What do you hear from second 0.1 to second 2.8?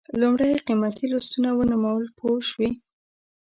لومړی یې قیمتي لوستونه ونومول پوه شوې!.